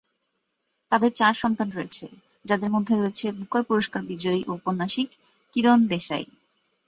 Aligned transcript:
তাদের 0.91 1.11
চার 1.13 1.33
সন্তান 1.33 1.69
রয়েছে, 1.71 2.05
যাদের 2.45 2.69
মধ্যে 2.69 2.93
রয়েছে 2.95 3.25
বুকার 3.31 3.63
পুরস্কার 3.63 4.01
বিজয়ী 4.03 4.41
উপন্যাসিক 4.55 5.07
কিরণ 5.53 5.79
দেশাই। 5.87 6.25